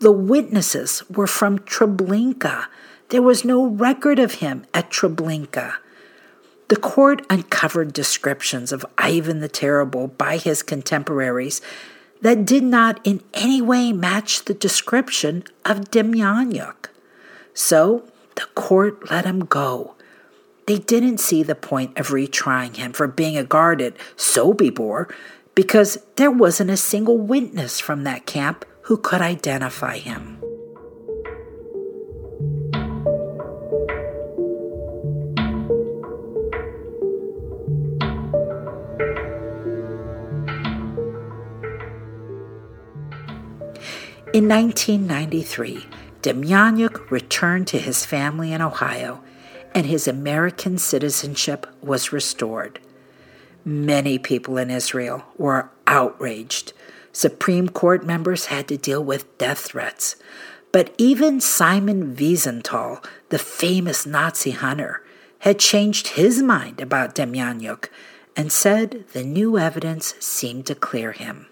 The 0.00 0.12
witnesses 0.12 1.02
were 1.10 1.26
from 1.26 1.58
Treblinka. 1.60 2.66
There 3.10 3.22
was 3.22 3.44
no 3.44 3.66
record 3.66 4.18
of 4.18 4.34
him 4.34 4.66
at 4.74 4.90
Treblinka. 4.90 5.74
The 6.68 6.76
court 6.76 7.24
uncovered 7.30 7.92
descriptions 7.92 8.72
of 8.72 8.84
Ivan 8.98 9.40
the 9.40 9.48
Terrible 9.48 10.08
by 10.08 10.36
his 10.36 10.62
contemporaries 10.62 11.60
that 12.22 12.44
did 12.44 12.64
not 12.64 12.98
in 13.04 13.22
any 13.34 13.62
way 13.62 13.92
match 13.92 14.44
the 14.44 14.54
description 14.54 15.44
of 15.64 15.90
Demjanjuk. 15.90 16.88
So 17.54 18.04
the 18.36 18.46
court 18.54 19.10
let 19.10 19.24
him 19.24 19.40
go. 19.40 19.94
They 20.66 20.78
didn't 20.78 21.18
see 21.18 21.42
the 21.42 21.54
point 21.54 21.98
of 21.98 22.08
retrying 22.08 22.76
him 22.76 22.92
for 22.92 23.06
being 23.06 23.36
a 23.36 23.44
guard 23.44 23.82
at 23.82 23.96
Sobibor 24.16 25.12
because 25.54 25.98
there 26.16 26.30
wasn't 26.30 26.70
a 26.70 26.76
single 26.76 27.18
witness 27.18 27.80
from 27.80 28.04
that 28.04 28.26
camp 28.26 28.64
who 28.82 28.96
could 28.96 29.20
identify 29.20 29.98
him. 29.98 30.38
In 44.34 44.48
1993, 44.48 45.86
Demjanjuk 46.22 47.10
returned 47.10 47.66
to 47.68 47.78
his 47.78 48.04
family 48.04 48.52
in 48.52 48.60
Ohio, 48.60 49.22
and 49.74 49.86
his 49.86 50.08
American 50.08 50.78
citizenship 50.78 51.66
was 51.82 52.12
restored. 52.12 52.80
Many 53.64 54.18
people 54.18 54.58
in 54.58 54.70
Israel 54.70 55.24
were 55.36 55.70
outraged. 55.86 56.72
Supreme 57.12 57.68
Court 57.68 58.04
members 58.04 58.46
had 58.46 58.68
to 58.68 58.76
deal 58.76 59.02
with 59.02 59.36
death 59.38 59.58
threats. 59.58 60.16
But 60.72 60.94
even 60.98 61.40
Simon 61.40 62.14
Wiesenthal, 62.16 63.04
the 63.30 63.38
famous 63.38 64.04
Nazi 64.06 64.50
hunter, 64.50 65.02
had 65.40 65.58
changed 65.58 66.08
his 66.08 66.42
mind 66.42 66.80
about 66.80 67.14
Demjanjuk 67.14 67.88
and 68.36 68.52
said 68.52 69.04
the 69.12 69.24
new 69.24 69.58
evidence 69.58 70.14
seemed 70.20 70.66
to 70.66 70.74
clear 70.74 71.12
him. 71.12 71.46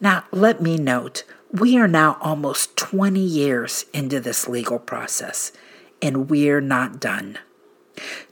Now, 0.00 0.24
let 0.32 0.60
me 0.60 0.76
note 0.76 1.24
we 1.52 1.76
are 1.76 1.88
now 1.88 2.16
almost 2.20 2.76
20 2.76 3.18
years 3.20 3.84
into 3.92 4.20
this 4.20 4.46
legal 4.48 4.78
process, 4.78 5.52
and 6.00 6.30
we're 6.30 6.60
not 6.60 7.00
done. 7.00 7.38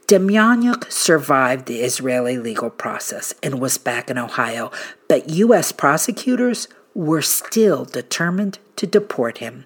Demjanjuk 0.07 0.91
survived 0.91 1.65
the 1.65 1.81
Israeli 1.81 2.37
legal 2.37 2.69
process 2.69 3.33
and 3.43 3.59
was 3.59 3.77
back 3.77 4.09
in 4.09 4.17
Ohio, 4.17 4.71
but 5.07 5.29
U.S. 5.29 5.71
prosecutors 5.71 6.67
were 6.95 7.21
still 7.21 7.85
determined 7.85 8.57
to 8.77 8.87
deport 8.87 9.37
him. 9.39 9.65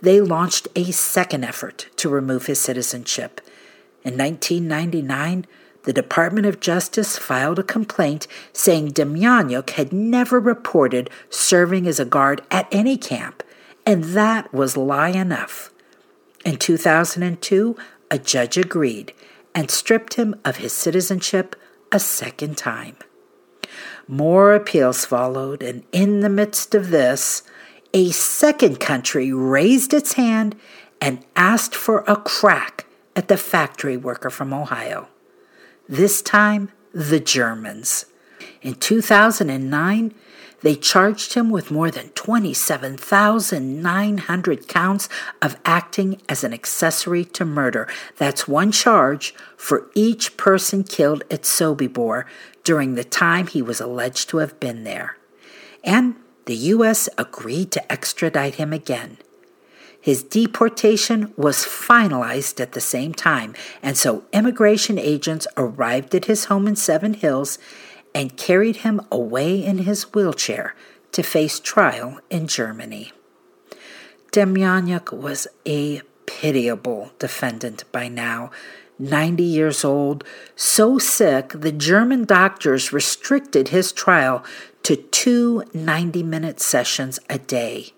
They 0.00 0.20
launched 0.20 0.68
a 0.76 0.90
second 0.92 1.44
effort 1.44 1.88
to 1.96 2.08
remove 2.08 2.46
his 2.46 2.60
citizenship. 2.60 3.40
In 4.04 4.16
1999, 4.16 5.46
the 5.84 5.92
Department 5.92 6.46
of 6.46 6.60
Justice 6.60 7.18
filed 7.18 7.58
a 7.58 7.62
complaint 7.62 8.26
saying 8.52 8.92
Demjanjuk 8.92 9.70
had 9.70 9.92
never 9.92 10.40
reported 10.40 11.10
serving 11.28 11.86
as 11.86 12.00
a 12.00 12.06
guard 12.06 12.42
at 12.50 12.68
any 12.72 12.96
camp, 12.96 13.42
and 13.86 14.04
that 14.04 14.52
was 14.52 14.76
lie 14.76 15.10
enough. 15.10 15.70
In 16.44 16.56
2002, 16.56 17.76
a 18.10 18.18
judge 18.18 18.56
agreed 18.56 19.12
and 19.54 19.70
stripped 19.70 20.14
him 20.14 20.34
of 20.44 20.56
his 20.56 20.72
citizenship 20.72 21.54
a 21.92 21.98
second 21.98 22.56
time. 22.56 22.96
More 24.08 24.54
appeals 24.54 25.04
followed, 25.04 25.62
and 25.62 25.84
in 25.92 26.20
the 26.20 26.28
midst 26.28 26.74
of 26.74 26.90
this, 26.90 27.42
a 27.92 28.10
second 28.10 28.80
country 28.80 29.32
raised 29.32 29.94
its 29.94 30.14
hand 30.14 30.56
and 31.00 31.24
asked 31.36 31.74
for 31.74 32.04
a 32.06 32.16
crack 32.16 32.86
at 33.14 33.28
the 33.28 33.36
factory 33.36 33.96
worker 33.96 34.30
from 34.30 34.52
Ohio 34.52 35.08
this 35.88 36.20
time 36.22 36.70
the 36.92 37.20
Germans. 37.20 38.06
In 38.62 38.74
2009, 38.74 40.14
they 40.62 40.74
charged 40.76 41.34
him 41.34 41.50
with 41.50 41.70
more 41.70 41.90
than 41.90 42.08
27,900 42.10 44.66
counts 44.66 45.08
of 45.42 45.58
acting 45.66 46.22
as 46.26 46.42
an 46.42 46.54
accessory 46.54 47.26
to 47.26 47.44
murder. 47.44 47.86
That's 48.16 48.48
one 48.48 48.72
charge 48.72 49.34
for 49.58 49.90
each 49.94 50.38
person 50.38 50.82
killed 50.82 51.22
at 51.30 51.42
Sobibor 51.42 52.24
during 52.62 52.94
the 52.94 53.04
time 53.04 53.46
he 53.46 53.60
was 53.60 53.78
alleged 53.78 54.30
to 54.30 54.38
have 54.38 54.58
been 54.58 54.84
there. 54.84 55.18
And 55.84 56.16
the 56.46 56.56
U.S. 56.56 57.10
agreed 57.18 57.70
to 57.72 57.92
extradite 57.92 58.54
him 58.54 58.72
again. 58.72 59.18
His 60.04 60.22
deportation 60.22 61.32
was 61.34 61.64
finalized 61.64 62.60
at 62.60 62.72
the 62.72 62.80
same 62.82 63.14
time, 63.14 63.54
and 63.82 63.96
so 63.96 64.24
immigration 64.34 64.98
agents 64.98 65.46
arrived 65.56 66.14
at 66.14 66.26
his 66.26 66.44
home 66.44 66.68
in 66.68 66.76
Seven 66.76 67.14
Hills 67.14 67.58
and 68.14 68.36
carried 68.36 68.76
him 68.84 69.00
away 69.10 69.64
in 69.64 69.78
his 69.78 70.12
wheelchair 70.12 70.74
to 71.12 71.22
face 71.22 71.58
trial 71.58 72.20
in 72.28 72.48
Germany. 72.48 73.12
Demjanjuk 74.30 75.10
was 75.10 75.46
a 75.64 76.02
pitiable 76.26 77.12
defendant 77.18 77.90
by 77.90 78.06
now, 78.06 78.50
90 78.98 79.42
years 79.42 79.86
old, 79.86 80.22
so 80.54 80.98
sick 80.98 81.48
the 81.54 81.72
German 81.72 82.26
doctors 82.26 82.92
restricted 82.92 83.68
his 83.68 83.90
trial 83.90 84.44
to 84.82 84.96
two 84.96 85.64
90 85.72 86.22
minute 86.22 86.60
sessions 86.60 87.18
a 87.30 87.38
day. 87.38 87.93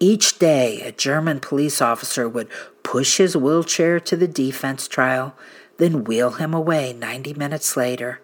Each 0.00 0.38
day, 0.38 0.80
a 0.82 0.92
German 0.92 1.40
police 1.40 1.82
officer 1.82 2.28
would 2.28 2.48
push 2.82 3.16
his 3.16 3.36
wheelchair 3.36 3.98
to 4.00 4.16
the 4.16 4.28
defense 4.28 4.86
trial, 4.86 5.34
then 5.78 6.04
wheel 6.04 6.32
him 6.32 6.54
away 6.54 6.92
90 6.92 7.34
minutes 7.34 7.76
later. 7.76 8.20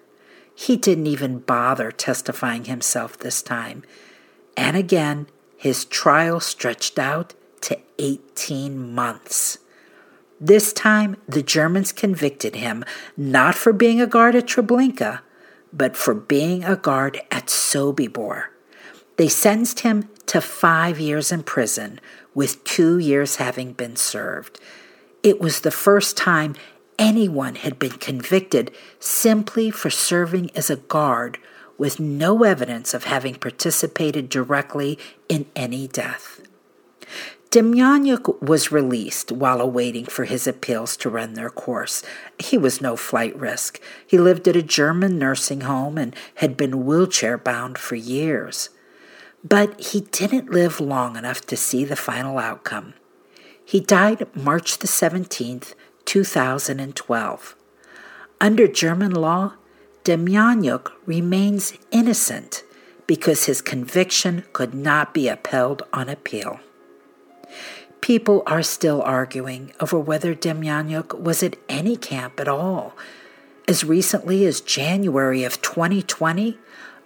He 0.55 0.77
didn't 0.77 1.09
even 1.09 1.41
bother 1.41 1.91
testifying 1.91 2.65
himself 2.65 3.19
this 3.19 3.43
time. 3.43 3.83
And 4.57 4.77
again, 4.77 5.27
his 5.57 5.85
trial 5.85 6.39
stretched 6.39 6.99
out 6.99 7.35
to 7.63 7.79
18 7.99 8.95
months. 8.95 9.59
This 10.41 10.73
time, 10.73 11.17
the 11.29 11.43
Germans 11.43 11.91
convicted 11.91 12.55
him 12.55 12.85
not 13.17 13.55
for 13.55 13.73
being 13.73 14.01
a 14.01 14.07
guard 14.07 14.37
at 14.37 14.47
Treblinka, 14.47 15.21
but 15.73 15.97
for 15.97 16.15
being 16.15 16.63
a 16.65 16.77
guard 16.77 17.21
at 17.31 17.47
Sobibor. 17.47 18.45
They 19.17 19.29
sentenced 19.29 19.81
him 19.81 20.09
to 20.27 20.41
five 20.41 20.99
years 20.99 21.31
in 21.31 21.43
prison, 21.43 22.01
with 22.35 22.65
two 22.65 22.99
years 22.99 23.37
having 23.37 23.73
been 23.73 23.97
served. 23.97 24.59
It 25.23 25.41
was 25.41 25.61
the 25.61 25.71
first 25.71 26.17
time 26.17 26.55
anyone 26.99 27.57
had 27.57 27.79
been 27.79 27.93
convicted 27.93 28.71
simply 28.99 29.71
for 29.71 29.91
serving 29.91 30.51
as 30.55 30.71
a 30.71 30.77
guard 30.77 31.39
with 31.79 31.99
no 31.99 32.45
evidence 32.45 32.95
of 32.95 33.05
having 33.05 33.35
participated 33.35 34.29
directly 34.29 34.99
in 35.29 35.47
any 35.57 35.89
death. 35.89 36.41
Demjanjuk 37.51 38.43
was 38.43 38.73
released 38.73 39.31
while 39.31 39.61
awaiting 39.61 40.07
for 40.07 40.25
his 40.25 40.49
appeals 40.49 40.97
to 40.97 41.09
run 41.09 41.35
their 41.35 41.51
course. 41.51 42.03
He 42.39 42.59
was 42.59 42.81
no 42.81 42.97
flight 42.97 43.37
risk. 43.37 43.81
He 44.05 44.19
lived 44.19 44.49
at 44.49 44.57
a 44.57 44.63
German 44.63 45.21
nursing 45.21 45.61
home 45.61 45.97
and 45.97 46.17
had 46.37 46.57
been 46.57 46.85
wheelchair 46.85 47.39
bound 47.39 47.79
for 47.79 47.95
years. 47.95 48.71
But 49.47 49.79
he 49.79 50.01
didn't 50.01 50.51
live 50.51 50.81
long 50.81 51.17
enough 51.17 51.43
to 51.43 51.57
see 51.57 51.85
the 51.85 51.97
final 51.97 52.39
outcome. 52.39 52.95
He 53.63 53.79
died 53.79 54.27
March 54.35 54.79
the 54.79 54.87
17th, 54.87 55.75
2012. 56.07 57.57
Under 58.41 58.67
German 58.67 59.13
law, 59.13 59.55
Demjanjuk 60.05 60.93
remains 61.07 61.75
innocent 61.91 62.63
because 63.07 63.45
his 63.45 63.61
conviction 63.61 64.45
could 64.53 64.75
not 64.75 65.15
be 65.15 65.29
upheld 65.29 65.83
on 65.93 66.09
appeal. 66.09 66.61
People 68.01 68.43
are 68.47 68.63
still 68.63 69.01
arguing 69.03 69.73
over 69.81 69.99
whether 69.99 70.35
Demjanjuk 70.35 71.19
was 71.19 71.43
at 71.43 71.57
any 71.69 71.97
camp 71.97 72.39
at 72.39 72.49
all. 72.49 72.95
As 73.67 73.83
recently 73.83 74.45
as 74.45 74.61
January 74.61 75.43
of 75.43 75.63
2020, 75.63 76.59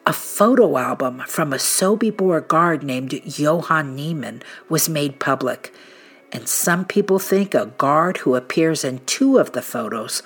a 0.09 0.13
photo 0.15 0.79
album 0.79 1.23
from 1.27 1.53
a 1.53 1.57
Sobibor 1.57 2.49
guard 2.49 2.83
named 2.83 3.13
Johann 3.39 3.95
Niemann 3.95 4.43
was 4.67 4.89
made 4.89 5.21
public, 5.21 5.71
and 6.33 6.49
some 6.49 6.87
people 6.87 7.19
think 7.19 7.55
a 7.55 7.67
guard 7.67 8.17
who 8.17 8.35
appears 8.35 8.85
in 8.85 9.05
two 9.05 9.37
of 9.37 9.53
the 9.53 9.61
photos 9.61 10.23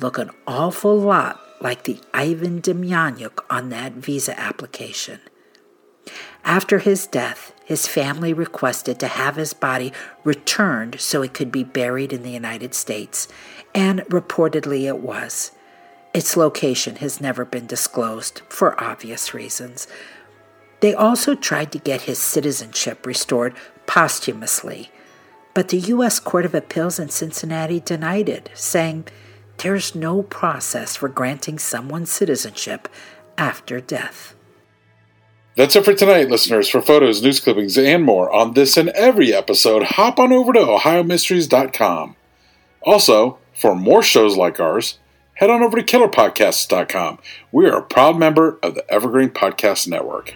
look 0.00 0.18
an 0.18 0.32
awful 0.48 0.98
lot 0.98 1.38
like 1.60 1.84
the 1.84 2.00
Ivan 2.12 2.60
Demjanjuk 2.60 3.38
on 3.48 3.68
that 3.68 3.92
visa 3.92 4.36
application. 4.36 5.20
After 6.42 6.80
his 6.80 7.06
death, 7.06 7.54
his 7.64 7.86
family 7.86 8.32
requested 8.32 8.98
to 8.98 9.06
have 9.06 9.36
his 9.36 9.52
body 9.52 9.92
returned 10.24 11.00
so 11.00 11.22
it 11.22 11.34
could 11.34 11.52
be 11.52 11.62
buried 11.62 12.12
in 12.12 12.24
the 12.24 12.30
United 12.30 12.74
States, 12.74 13.28
and 13.76 14.00
reportedly 14.08 14.88
it 14.88 14.98
was. 14.98 15.52
Its 16.12 16.36
location 16.36 16.96
has 16.96 17.20
never 17.20 17.44
been 17.44 17.66
disclosed 17.66 18.42
for 18.48 18.82
obvious 18.82 19.32
reasons. 19.32 19.86
They 20.80 20.92
also 20.94 21.34
tried 21.34 21.70
to 21.72 21.78
get 21.78 22.02
his 22.02 22.18
citizenship 22.18 23.06
restored 23.06 23.54
posthumously, 23.86 24.90
but 25.54 25.68
the 25.68 25.78
U.S. 25.78 26.18
Court 26.18 26.44
of 26.44 26.54
Appeals 26.54 26.98
in 26.98 27.10
Cincinnati 27.10 27.80
denied 27.80 28.28
it, 28.28 28.50
saying 28.54 29.06
there's 29.58 29.94
no 29.94 30.22
process 30.22 30.96
for 30.96 31.08
granting 31.08 31.58
someone 31.58 32.06
citizenship 32.06 32.88
after 33.36 33.80
death. 33.80 34.34
That's 35.56 35.76
it 35.76 35.84
for 35.84 35.94
tonight, 35.94 36.30
listeners. 36.30 36.68
For 36.68 36.80
photos, 36.80 37.22
news 37.22 37.40
clippings, 37.40 37.76
and 37.76 38.02
more 38.02 38.32
on 38.32 38.54
this 38.54 38.76
and 38.76 38.88
every 38.90 39.34
episode, 39.34 39.82
hop 39.82 40.18
on 40.18 40.32
over 40.32 40.52
to 40.54 40.60
OhioMysteries.com. 40.60 42.16
Also, 42.82 43.38
for 43.52 43.74
more 43.74 44.02
shows 44.02 44.36
like 44.36 44.58
ours, 44.58 44.98
head 45.40 45.48
on 45.48 45.62
over 45.62 45.80
to 45.80 45.82
KillerPodcasts.com. 45.82 47.18
We 47.50 47.66
are 47.66 47.78
a 47.78 47.82
proud 47.82 48.18
member 48.18 48.58
of 48.62 48.74
the 48.74 48.88
Evergreen 48.92 49.30
Podcast 49.30 49.88
Network. 49.88 50.34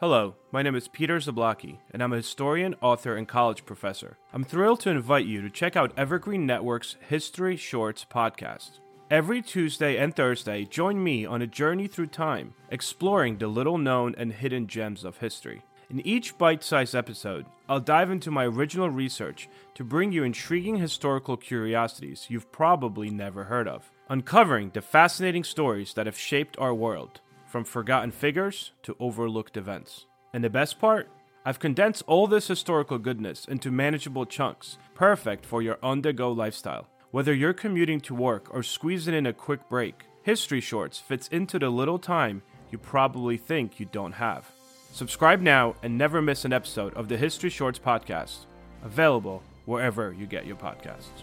Hello, 0.00 0.34
my 0.50 0.62
name 0.62 0.74
is 0.74 0.88
Peter 0.88 1.18
Zablocki, 1.18 1.78
and 1.92 2.02
I'm 2.02 2.12
a 2.12 2.16
historian, 2.16 2.74
author, 2.82 3.16
and 3.16 3.28
college 3.28 3.64
professor. 3.64 4.18
I'm 4.32 4.42
thrilled 4.42 4.80
to 4.80 4.90
invite 4.90 5.24
you 5.24 5.40
to 5.40 5.48
check 5.48 5.76
out 5.76 5.96
Evergreen 5.96 6.46
Network's 6.46 6.96
History 7.08 7.56
Shorts 7.56 8.04
podcast. 8.12 8.80
Every 9.10 9.42
Tuesday 9.42 9.98
and 9.98 10.16
Thursday, 10.16 10.64
join 10.64 11.02
me 11.02 11.26
on 11.26 11.42
a 11.42 11.46
journey 11.46 11.88
through 11.88 12.06
time, 12.06 12.54
exploring 12.70 13.36
the 13.36 13.48
little 13.48 13.76
known 13.76 14.14
and 14.16 14.32
hidden 14.32 14.66
gems 14.66 15.04
of 15.04 15.18
history. 15.18 15.62
In 15.90 16.00
each 16.06 16.38
bite 16.38 16.64
sized 16.64 16.94
episode, 16.94 17.44
I'll 17.68 17.80
dive 17.80 18.10
into 18.10 18.30
my 18.30 18.46
original 18.46 18.88
research 18.88 19.46
to 19.74 19.84
bring 19.84 20.10
you 20.10 20.24
intriguing 20.24 20.76
historical 20.76 21.36
curiosities 21.36 22.28
you've 22.30 22.50
probably 22.50 23.10
never 23.10 23.44
heard 23.44 23.68
of, 23.68 23.90
uncovering 24.08 24.70
the 24.72 24.80
fascinating 24.80 25.44
stories 25.44 25.92
that 25.94 26.06
have 26.06 26.18
shaped 26.18 26.58
our 26.58 26.74
world 26.74 27.20
from 27.46 27.64
forgotten 27.64 28.10
figures 28.10 28.72
to 28.84 28.96
overlooked 28.98 29.58
events. 29.58 30.06
And 30.32 30.42
the 30.42 30.48
best 30.48 30.80
part? 30.80 31.10
I've 31.44 31.58
condensed 31.58 32.04
all 32.06 32.26
this 32.26 32.48
historical 32.48 32.96
goodness 32.96 33.44
into 33.44 33.70
manageable 33.70 34.24
chunks, 34.24 34.78
perfect 34.94 35.44
for 35.44 35.60
your 35.60 35.78
on 35.82 36.00
the 36.00 36.14
go 36.14 36.32
lifestyle. 36.32 36.88
Whether 37.14 37.32
you're 37.32 37.52
commuting 37.52 38.00
to 38.00 38.12
work 38.12 38.52
or 38.52 38.64
squeezing 38.64 39.14
in 39.14 39.24
a 39.24 39.32
quick 39.32 39.68
break, 39.68 40.06
History 40.24 40.60
Shorts 40.60 40.98
fits 40.98 41.28
into 41.28 41.60
the 41.60 41.70
little 41.70 42.00
time 42.00 42.42
you 42.72 42.78
probably 42.78 43.36
think 43.36 43.78
you 43.78 43.86
don't 43.86 44.14
have. 44.14 44.50
Subscribe 44.90 45.40
now 45.40 45.76
and 45.84 45.96
never 45.96 46.20
miss 46.20 46.44
an 46.44 46.52
episode 46.52 46.92
of 46.94 47.06
the 47.06 47.16
History 47.16 47.50
Shorts 47.50 47.78
podcast, 47.78 48.46
available 48.82 49.44
wherever 49.64 50.12
you 50.12 50.26
get 50.26 50.44
your 50.44 50.56
podcasts. 50.56 51.22